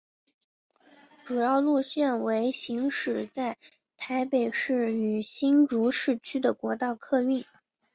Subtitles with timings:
[1.23, 3.55] 主要路线为行驶在
[3.97, 7.45] 台北市与新竹市间的国道客运。